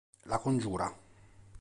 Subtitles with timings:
[0.33, 0.89] La congiura